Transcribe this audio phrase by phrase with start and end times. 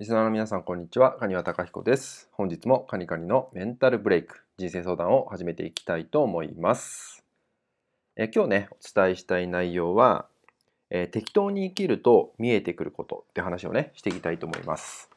[0.00, 1.18] リスナーの皆さん、こんにちは。
[1.18, 2.30] カニワタカヒコです。
[2.32, 7.22] 本日もカニカニのメンタルブレイク、人生相談を始めていきたいと思います。
[8.16, 10.24] え今日ね、お伝えしたい内容は、
[10.88, 15.10] え適当に生きると見えてくることって話をね、していきたいと思います。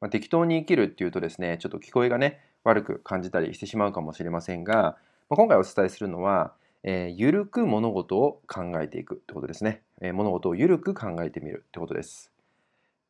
[0.00, 4.98] まあ、適当に生きるっていうとですね、ちょっと聞こえがね、悪く感じたりしてしまうかもしれませんが、
[5.30, 6.52] まあ、今回お伝えするのは、
[6.84, 9.82] えー、ゆるく物事を考えていくってことですね。
[10.00, 12.31] えー、物事をゆるく考えてみるってことです。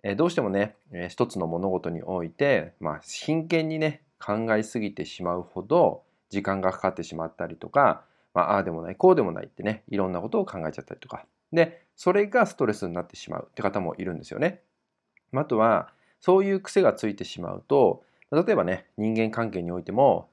[0.02, 8.04] え、どうしてもね、え、一つの物事において、まあ、真剣にね、考えすぎてしまうほど時間がかかってしまったりとか、
[8.34, 11.24] まあ、あでもない、こうでもないってね、いろんなことを考えちゃったりとか。
[11.52, 14.60] で、それがストレスになってしまうって方もいるんですよね。
[15.34, 20.28] あとは、そういう癖がついてしまうと、例えばね、人間関係においても、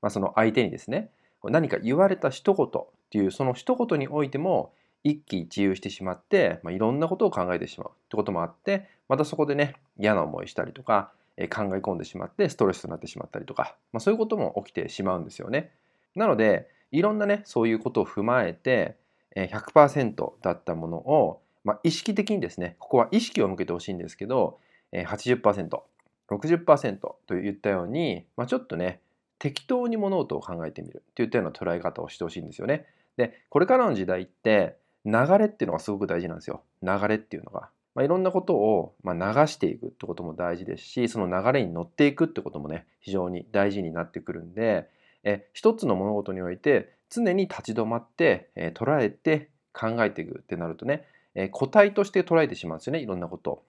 [0.00, 1.10] まあ、その相手にですね、
[1.44, 2.70] 何か言われた一言っ
[3.10, 4.72] ていうその一言においても
[5.04, 11.46] 一喜一憂してしまって、まあ、いろんなことを考えてしまうってこともあってまたそこでね嫌な思いしたりとか、考え
[11.78, 15.70] 込んでしまってストレスとなってしまったりとか、まあ、そういうことも起きてしまうんですよね。
[16.14, 18.96] なのでいろんなねそういうことを踏まえて
[19.34, 24.58] 100%だったものを、まあ、意識的にですねここは意識を向けてほしいんですけど
[24.92, 29.00] 80%60% といったように、まあ、ちょっとね
[29.38, 32.86] 適当に物事を考えてみるっていったような捉え方をしてほしいんですよね。
[33.16, 36.62] で、これからの時代って流れっていうのがすごく大事なんですよ。
[36.82, 37.70] 流れっていうのが。
[37.94, 44.88] まあ、いろんなことを、ま流していくってことも大事ですし、その流れに乗っていくってこともね、非常に大事になってくるんで、
[45.24, 53.62] え一つの物事において常に立ち止まって、え捉えて考えていくってなるとね、え個体として捉えてしまうんですよね、いろんなこと。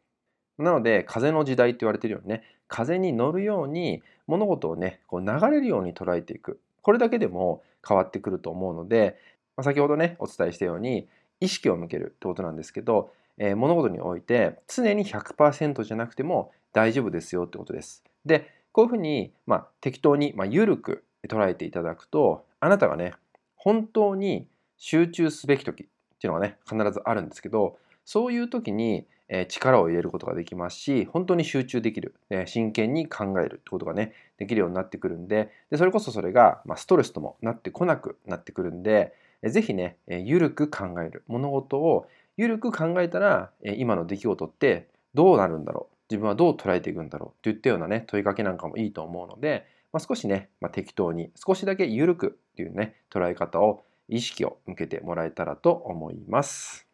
[0.57, 9.17] なので風の時代って言われてるようにね風に乗るように物事をねこう流れるように捉えていくこれだけでも変わってくると思うので、
[9.57, 11.07] まあ、先ほどねお伝えしたように
[11.43, 18.03] 意識を向けるってことなんですけど、えー、物事において常に100%じゃなくても大丈夫ですよってことです。
[18.25, 23.13] でこういうふうに、まあ、適当に、まあ、緩く捉えていただくとあなたがね
[23.55, 25.87] 本当に集中すべき時っ
[26.19, 39.13] ていうのがね必ずあるんですけどそういう時にえ力を入れることができますし本当に集中できる、え真剣に考えるってことがねできるようになってくるんででそれこそそれが、まストレスともなってこなくなってくるんで
[39.49, 56.87] 是非ねゆるく考える物事をゆるく考えたら今の出来事ってどうなるんだろう自分はどう捉えていくんだろうといったようなね問いかけなんかもいいと思うので、まあ、少しね、まあ、適当に少しだけゆるくっていうね捉え方を意識を向けてもらえたらと思います。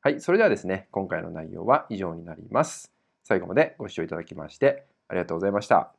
[0.00, 2.92] はい、それではですね、今回の内容は以上になります。
[3.24, 5.95] 最後までご視聴いただきましてありがとうございました。